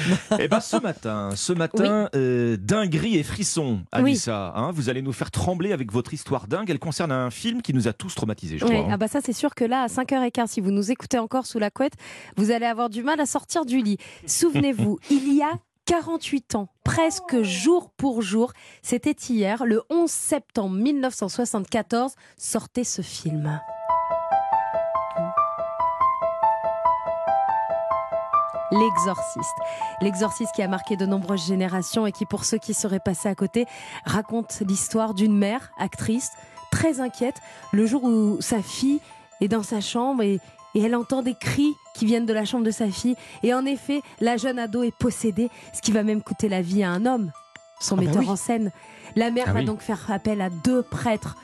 Eh 0.38 0.48
ben, 0.48 0.60
ce 0.60 0.76
matin, 0.76 1.30
ce 1.36 1.52
matin, 1.52 2.08
euh, 2.14 2.56
dinguerie 2.56 3.16
et 3.16 3.22
frisson, 3.22 3.80
Anissa. 3.92 4.52
Hein, 4.56 4.70
vous 4.72 4.88
allez 4.88 5.02
nous 5.02 5.12
faire 5.12 5.30
trembler 5.30 5.72
avec 5.72 5.92
votre 5.92 6.14
histoire 6.14 6.46
dingue. 6.46 6.70
Elle 6.70 6.78
concerne 6.78 7.12
un 7.12 7.30
film 7.30 7.62
qui 7.62 7.74
nous 7.74 7.88
a 7.88 7.92
tous 7.92 8.14
traumatisés, 8.14 8.58
je 8.58 8.64
Oui, 8.64 8.70
crois. 8.72 8.84
hein. 8.84 8.90
ah 8.92 8.96
bah 8.96 9.08
ça 9.08 9.20
c'est 9.24 9.32
sûr 9.32 9.54
que 9.54 9.64
là 9.64 9.82
à 9.82 9.86
5h15 9.86 10.46
si 10.48 10.60
vous 10.60 10.70
nous 10.70 10.90
écoutez 10.90 11.18
encore 11.18 11.46
sous 11.46 11.58
la 11.58 11.70
couette, 11.70 11.94
vous 12.36 12.50
allez 12.50 12.66
avoir 12.66 12.90
du 12.90 13.02
mal 13.02 13.20
à 13.20 13.26
sortir 13.26 13.64
du 13.64 13.82
lit. 13.82 13.98
Souvenez-vous, 14.26 14.98
il 15.10 15.34
y 15.34 15.42
a 15.42 15.52
48 15.86 16.54
ans, 16.54 16.68
presque 16.84 17.42
jour 17.42 17.90
pour 17.96 18.22
jour, 18.22 18.52
c'était 18.82 19.16
hier, 19.28 19.64
le 19.66 19.82
11 19.90 20.08
septembre 20.10 20.76
1974, 20.76 22.12
sortait 22.38 22.84
ce 22.84 23.02
film. 23.02 23.60
L'exorciste. 28.72 29.54
L'exorciste 30.00 30.52
qui 30.54 30.62
a 30.62 30.68
marqué 30.68 30.96
de 30.96 31.06
nombreuses 31.06 31.46
générations 31.46 32.06
et 32.06 32.12
qui, 32.12 32.24
pour 32.26 32.44
ceux 32.44 32.58
qui 32.58 32.74
seraient 32.74 33.00
passés 33.00 33.28
à 33.28 33.34
côté, 33.34 33.66
raconte 34.04 34.62
l'histoire 34.66 35.14
d'une 35.14 35.36
mère, 35.36 35.70
actrice, 35.78 36.30
très 36.70 37.00
inquiète, 37.00 37.36
le 37.72 37.84
jour 37.86 38.02
où 38.04 38.40
sa 38.40 38.62
fille 38.62 39.00
est 39.40 39.48
dans 39.48 39.62
sa 39.62 39.80
chambre 39.80 40.22
et, 40.22 40.40
et 40.74 40.82
elle 40.82 40.94
entend 40.96 41.22
des 41.22 41.34
cris 41.34 41.74
qui 41.94 42.06
viennent 42.06 42.24
de 42.24 42.32
la 42.32 42.46
chambre 42.46 42.64
de 42.64 42.70
sa 42.70 42.88
fille. 42.88 43.16
Et 43.42 43.52
en 43.52 43.66
effet, 43.66 44.00
la 44.20 44.36
jeune 44.38 44.58
ado 44.58 44.82
est 44.82 44.96
possédée, 44.96 45.50
ce 45.74 45.82
qui 45.82 45.92
va 45.92 46.02
même 46.02 46.22
coûter 46.22 46.48
la 46.48 46.62
vie 46.62 46.82
à 46.82 46.90
un 46.90 47.04
homme, 47.04 47.30
son 47.80 47.96
Ah 47.96 48.00
bah 48.00 48.06
metteur 48.06 48.22
oui. 48.22 48.28
en 48.30 48.36
scène. 48.36 48.72
La 49.16 49.30
mère 49.30 49.46
Ah 49.48 49.52
va 49.52 49.58
oui. 49.60 49.66
donc 49.66 49.80
faire 49.82 50.00
appel 50.10 50.40
à 50.40 50.48
deux 50.48 50.82
prêtres 50.82 51.36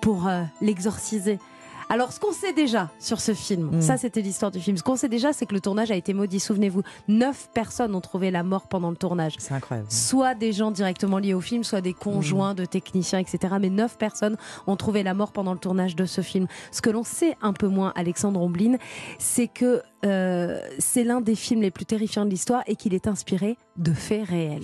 pour 0.00 0.28
euh, 0.28 0.42
l'exorciser. 0.60 1.40
Alors, 1.88 2.12
ce 2.12 2.18
qu'on 2.18 2.32
sait 2.32 2.52
déjà 2.52 2.90
sur 2.98 3.20
ce 3.20 3.32
film, 3.32 3.76
Mm. 3.76 3.80
ça 3.80 3.96
c'était 3.96 4.20
l'histoire 4.20 4.50
du 4.50 4.58
film. 4.60 4.76
Ce 4.76 4.82
qu'on 4.82 4.96
sait 4.96 5.08
déjà, 5.08 5.32
c'est 5.32 5.46
que 5.46 5.54
le 5.54 5.60
tournage 5.60 5.90
a 5.92 5.94
été 5.94 6.14
maudit. 6.14 6.40
Souvenez-vous, 6.40 6.82
neuf 7.06 7.48
personnes 7.54 7.94
ont 7.94 8.00
trouvé 8.00 8.32
la 8.32 8.42
mort 8.42 8.66
pendant 8.66 8.90
le 8.90 8.96
tournage 8.96 9.34
C'est 9.38 9.54
incroyable. 9.54 9.88
soit 9.90 10.34
des 10.34 10.52
gens 10.52 10.72
directement 10.72 11.18
liés 11.18 11.34
au 11.34 11.40
film, 11.40 11.62
soit 11.62 11.80
des 11.80 11.94
conjoints 11.94 12.54
de 12.54 12.64
techniciens, 12.64 13.20
etc. 13.20 13.54
Mais 13.60 13.70
neuf 13.70 13.98
personnes 13.98 14.36
ont 14.66 14.74
trouvé 14.76 15.04
la 15.04 15.14
mort 15.14 15.30
pendant 15.32 15.52
le 15.52 15.58
tournage 15.60 15.94
de 15.94 16.06
ce 16.06 16.22
film. 16.22 16.48
Ce 16.72 16.82
que 16.82 16.90
l'on 16.90 17.04
sait 17.04 17.36
un 17.40 17.52
peu 17.52 17.68
moins, 17.68 17.92
Alexandre 17.94 18.40
Omblin, 18.40 18.78
c'est 19.18 19.46
que 19.48 19.80
euh, 20.04 20.60
c'est 20.78 21.04
l'un 21.04 21.20
des 21.20 21.34
films 21.34 21.62
les 21.62 21.70
plus 21.70 21.86
terrifiants 21.86 22.24
de 22.24 22.30
l'histoire 22.30 22.62
et 22.66 22.76
qu'il 22.76 22.94
est 22.94 23.06
inspiré 23.08 23.56
de 23.76 23.92
faits 23.92 24.28
réels. 24.28 24.62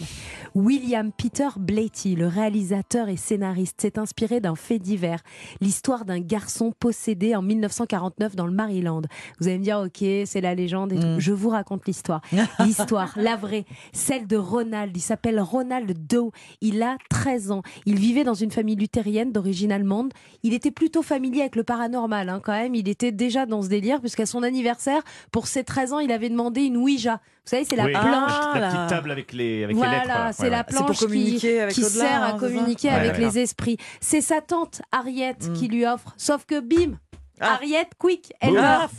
William 0.55 1.11
Peter 1.13 1.49
Blatty, 1.57 2.15
le 2.17 2.27
réalisateur 2.27 3.09
et 3.09 3.17
scénariste, 3.17 3.81
s'est 3.81 3.99
inspiré 3.99 4.41
d'un 4.41 4.55
fait 4.55 4.79
divers, 4.79 5.21
l'histoire 5.61 6.05
d'un 6.05 6.21
garçon 6.21 6.73
possédé 6.79 7.12
en 7.37 7.43
1949 7.43 8.37
dans 8.37 8.47
le 8.47 8.53
Maryland. 8.53 9.03
Vous 9.41 9.49
allez 9.49 9.59
me 9.59 9.65
dire, 9.65 9.79
ok, 9.79 10.05
c'est 10.27 10.41
la 10.41 10.55
légende 10.55 10.93
et 10.93 10.97
tout. 10.99 11.07
Mm. 11.07 11.21
Je 11.21 11.33
vous 11.33 11.49
raconte 11.49 11.87
l'histoire. 11.87 12.21
L'histoire, 12.61 13.13
la 13.17 13.37
vraie, 13.37 13.65
celle 13.93 14.27
de 14.27 14.37
Ronald. 14.37 14.97
Il 14.97 15.01
s'appelle 15.01 15.41
Ronald 15.41 16.07
Doe. 16.07 16.31
Il 16.61 16.83
a 16.83 16.97
13 17.11 17.51
ans. 17.53 17.63
Il 17.87 17.97
vivait 17.99 18.25
dans 18.25 18.35
une 18.35 18.51
famille 18.51 18.77
luthérienne 18.77 19.33
d'origine 19.33 19.73
allemande. 19.73 20.13
Il 20.43 20.55
était 20.55 20.71
plutôt 20.71 21.03
familier 21.03 21.41
avec 21.43 21.57
le 21.57 21.65
paranormal, 21.65 22.29
hein, 22.29 22.41
quand 22.43 22.53
même. 22.53 22.75
Il 22.75 22.89
était 22.89 23.13
déjà 23.13 23.47
dans 23.47 23.63
ce 23.63 23.69
délire, 23.69 24.01
puisqu'à 24.01 24.27
son 24.27 24.43
anniversaire, 24.43 25.03
pour 25.31 25.47
ses 25.47 25.65
13 25.65 25.93
ans, 25.93 25.99
il 25.99 26.13
avait 26.13 26.29
demandé 26.31 26.63
une 26.63 26.77
Ouija. 26.77 27.21
Vous 27.45 27.51
savez, 27.51 27.65
c'est 27.69 27.77
la 27.77 27.87
Oui, 27.87 27.93
planche. 27.93 28.05
Ah, 28.05 28.53
la 28.61 28.69
petite 28.69 28.87
table 28.89 29.11
avec 29.11 29.33
les, 29.33 29.65
avec 29.65 29.75
les 29.77 29.83
lettres. 29.83 30.03
Voilà, 30.05 30.25
là. 30.27 30.33
c'est 30.33 30.45
Ouais, 30.45 30.51
la 30.51 30.63
planche 30.65 31.07
qui, 31.07 31.39
sert 31.41 32.23
hein, 32.23 32.27
à 32.27 32.31
ça 32.33 32.37
communiquer 32.39 32.89
Ouais, 32.89 32.95
avec 32.95 33.13
ouais. 33.15 33.19
les 33.19 33.39
esprits. 33.41 33.77
C'est 34.01 34.21
sa 34.21 34.41
tante 34.41 34.83
Ariette 34.93 35.49
Mm. 35.49 35.53
qui 35.55 35.69
lui 35.69 35.85
offre. 35.87 36.15
Sauf 36.17 36.45
que 36.47 36.61
bim. 36.61 36.99
Ariette, 37.41 37.93
quick, 37.99 38.33
elle 38.41 38.55
meurt. 38.55 38.93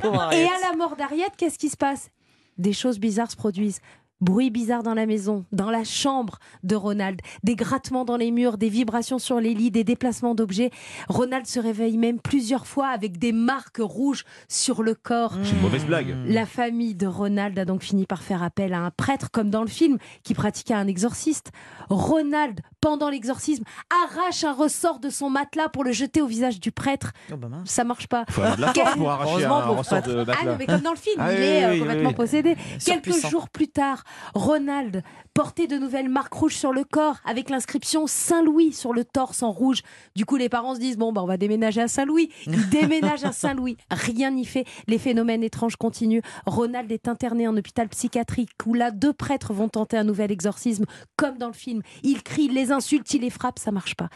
Pauvre 0.00 0.28
Et 0.32 0.44
à 0.44 0.70
la 0.70 0.76
mort 0.76 0.96
d'Ariette, 0.96 1.32
qu'est-ce 1.36 1.58
qui 1.58 1.68
se 1.68 1.76
passe? 1.76 2.10
Des 2.58 2.72
choses 2.72 2.98
bizarres 2.98 3.30
se 3.30 3.36
produisent. 3.36 3.80
Bruit 4.22 4.48
bizarre 4.48 4.82
dans 4.82 4.94
la 4.94 5.04
maison, 5.04 5.44
dans 5.52 5.68
la 5.68 5.84
chambre 5.84 6.38
de 6.62 6.74
Ronald, 6.74 7.20
des 7.44 7.54
grattements 7.54 8.06
dans 8.06 8.16
les 8.16 8.30
murs, 8.30 8.56
des 8.56 8.70
vibrations 8.70 9.18
sur 9.18 9.40
les 9.40 9.52
lits, 9.52 9.70
des 9.70 9.84
déplacements 9.84 10.34
d'objets. 10.34 10.70
Ronald 11.10 11.44
se 11.44 11.60
réveille 11.60 11.98
même 11.98 12.18
plusieurs 12.18 12.66
fois 12.66 12.88
avec 12.88 13.18
des 13.18 13.32
marques 13.32 13.76
rouges 13.78 14.24
sur 14.48 14.82
le 14.82 14.94
corps. 14.94 15.34
C'est 15.42 15.50
une 15.50 15.60
mauvaise 15.60 15.84
blague. 15.84 16.16
La 16.24 16.46
famille 16.46 16.94
de 16.94 17.06
Ronald 17.06 17.58
a 17.58 17.66
donc 17.66 17.82
fini 17.82 18.06
par 18.06 18.22
faire 18.22 18.42
appel 18.42 18.72
à 18.72 18.80
un 18.80 18.90
prêtre, 18.90 19.30
comme 19.30 19.50
dans 19.50 19.60
le 19.60 19.68
film, 19.68 19.98
qui 20.22 20.32
pratiquait 20.32 20.72
un 20.72 20.86
exorciste. 20.86 21.52
Ronald, 21.90 22.60
pendant 22.86 23.10
l'exorcisme, 23.10 23.64
arrache 24.04 24.44
un 24.44 24.52
ressort 24.52 25.00
de 25.00 25.10
son 25.10 25.28
matelas 25.28 25.68
pour 25.68 25.82
le 25.82 25.90
jeter 25.90 26.22
au 26.22 26.28
visage 26.28 26.60
du 26.60 26.70
prêtre. 26.70 27.10
Oh, 27.32 27.36
bah. 27.36 27.48
Ça 27.64 27.82
marche 27.82 28.06
pas. 28.06 28.24
Faut 28.30 28.42
avoir 28.42 28.56
de 28.56 28.60
la 28.62 28.72
force 28.72 28.96
pour 28.96 29.10
arracher 29.10 29.44
un 29.44 29.60
pour 29.62 29.78
ressort 29.78 29.98
Ah 30.04 30.08
matelas. 30.24 30.44
non, 30.44 30.56
mais 30.56 30.66
comme 30.66 30.80
dans 30.82 30.92
le 30.92 30.96
film, 30.96 31.16
Ah 31.18 31.32
il 31.32 31.38
oui, 31.40 31.44
est 31.44 31.64
euh, 31.64 31.72
oui, 31.72 31.78
complètement 31.80 32.08
oui. 32.10 32.14
possédé. 32.14 32.56
Quelques 32.84 33.26
jours 33.28 33.48
plus 33.48 33.66
tard, 33.66 34.04
Ronald 34.34 35.02
portait 35.34 35.66
de 35.66 35.78
nouvelles 35.78 36.08
marques 36.08 36.32
rouges 36.32 36.54
sur 36.54 36.72
le 36.72 36.84
corps 36.84 37.16
avec 37.24 37.50
l'inscription 37.50 38.06
Saint-Louis 38.06 38.72
sur 38.72 38.92
le 38.92 39.04
torse 39.04 39.42
en 39.42 39.50
rouge. 39.50 39.82
Du 40.14 40.24
coup, 40.24 40.36
les 40.36 40.48
parents 40.48 40.76
se 40.76 40.80
disent 40.80 40.96
bon, 40.96 41.12
bah, 41.12 41.22
on 41.24 41.26
va 41.26 41.38
déménager 41.38 41.82
à 41.82 41.88
Saint-Louis. 41.88 42.30
Ils 42.46 42.68
déménagent 42.70 43.24
à 43.24 43.32
Saint-Louis. 43.32 43.76
Rien 43.90 44.30
n'y 44.30 44.44
fait. 44.44 44.64
Les 44.86 44.98
phénomènes 44.98 45.42
étranges 45.42 45.74
continuent. 45.74 46.22
Ronald 46.46 46.92
est 46.92 47.08
interné 47.08 47.48
en 47.48 47.56
hôpital 47.56 47.88
psychiatrique 47.88 48.50
où 48.64 48.74
là, 48.74 48.92
deux 48.92 49.12
prêtres 49.12 49.52
vont 49.52 49.68
tenter 49.68 49.96
un 49.96 50.04
nouvel 50.04 50.30
exorcisme, 50.30 50.84
comme 51.16 51.36
dans 51.36 51.48
le 51.48 51.52
film. 51.52 51.82
Il 52.04 52.22
crie, 52.22 52.46
les 52.46 52.70
insulte, 52.76 53.12
il 53.14 53.22
les 53.22 53.30
frappe, 53.30 53.58
ça 53.58 53.72
marche 53.72 53.94
pas. 53.96 54.08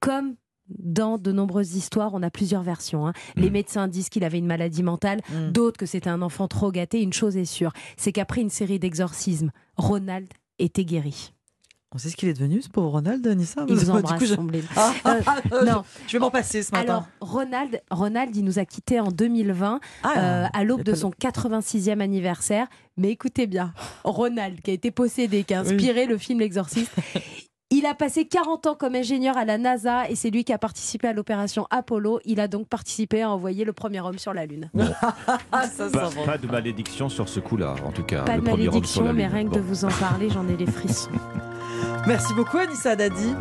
Comme 0.00 0.34
dans 0.68 1.16
de 1.16 1.30
nombreuses 1.30 1.76
histoires, 1.76 2.12
on 2.14 2.22
a 2.24 2.30
plusieurs 2.30 2.62
versions. 2.62 3.06
hein. 3.06 3.12
Les 3.36 3.50
Mm. 3.50 3.52
médecins 3.52 3.88
disent 3.88 4.08
qu'il 4.08 4.24
avait 4.24 4.38
une 4.38 4.46
maladie 4.46 4.82
mentale, 4.82 5.20
Mm. 5.32 5.50
d'autres 5.52 5.78
que 5.78 5.86
c'était 5.86 6.10
un 6.10 6.22
enfant 6.22 6.48
trop 6.48 6.72
gâté. 6.72 7.02
Une 7.02 7.12
chose 7.12 7.36
est 7.36 7.44
sûre, 7.44 7.72
c'est 7.96 8.10
qu'après 8.12 8.40
une 8.40 8.50
série 8.50 8.78
d'exorcismes, 8.80 9.52
Ronald 9.76 10.26
était 10.58 10.84
guéri. 10.84 11.32
On 11.94 11.98
sait 11.98 12.10
ce 12.10 12.16
qu'il 12.16 12.28
est 12.28 12.34
devenu, 12.34 12.60
ce 12.60 12.68
pauvre 12.68 12.90
Ronald, 12.90 13.24
Anissa 13.26 13.64
Il 13.68 13.76
du 13.78 13.88
embrasse, 13.88 14.24
je... 14.24 14.34
Ah, 14.74 14.92
Euh, 15.06 15.20
ah, 15.24 15.36
ah, 15.52 15.64
non. 15.64 15.84
je 16.08 16.12
vais 16.14 16.18
m'en 16.18 16.30
passer 16.32 16.64
ce 16.64 16.72
matin. 16.72 16.92
Alors, 16.94 17.06
Ronald, 17.20 17.80
Ronald, 17.92 18.34
il 18.34 18.44
nous 18.44 18.58
a 18.58 18.64
quittés 18.64 18.98
en 18.98 19.12
2020, 19.12 19.78
Ah, 20.02 20.14
euh, 20.18 20.46
à 20.52 20.64
l'aube 20.64 20.82
de 20.82 20.94
son 20.94 21.10
86e 21.10 22.00
anniversaire. 22.00 22.66
Mais 22.96 23.10
écoutez 23.12 23.46
bien, 23.46 23.72
Ronald, 24.02 24.60
qui 24.62 24.72
a 24.72 24.74
été 24.74 24.90
possédé, 24.90 25.44
qui 25.44 25.54
a 25.54 25.60
inspiré 25.60 26.06
le 26.06 26.18
film 26.18 26.40
L'Exorciste, 26.40 26.90
il 27.78 27.86
a 27.86 27.94
passé 27.94 28.24
40 28.26 28.66
ans 28.68 28.74
comme 28.74 28.94
ingénieur 28.94 29.36
à 29.36 29.44
la 29.44 29.58
NASA 29.58 30.08
et 30.08 30.14
c'est 30.14 30.30
lui 30.30 30.44
qui 30.44 30.52
a 30.52 30.58
participé 30.58 31.08
à 31.08 31.12
l'opération 31.12 31.66
Apollo. 31.70 32.20
Il 32.24 32.40
a 32.40 32.48
donc 32.48 32.68
participé 32.68 33.22
à 33.22 33.30
envoyer 33.30 33.64
le 33.64 33.72
premier 33.72 34.00
homme 34.00 34.18
sur 34.18 34.32
la 34.32 34.46
Lune. 34.46 34.70
Ça, 34.78 35.14
Pas, 35.50 35.66
ça 35.68 35.88
va. 35.88 36.08
pas 36.24 36.38
de 36.38 36.46
malédiction 36.46 37.08
sur 37.08 37.28
ce 37.28 37.40
coup-là, 37.40 37.74
en 37.84 37.92
tout 37.92 38.02
cas. 38.04 38.22
Pas 38.22 38.36
le 38.36 38.42
de 38.42 38.46
premier 38.48 38.68
homme 38.68 38.84
sur 38.84 39.02
malédiction, 39.02 39.04
la 39.04 39.12
mais 39.12 39.22
Lune. 39.24 39.32
rien 39.34 39.44
que 39.44 39.50
Bon. 39.50 39.56
de 39.56 39.60
vous 39.60 39.84
en 39.84 39.88
parler, 39.88 40.28
j'en 40.30 40.46
ai 40.48 40.56
les 40.56 40.66
frissons. 40.66 41.10
Merci 42.06 42.32
beaucoup, 42.34 42.58
Anissa 42.58 42.94
Dadi. 42.96 43.34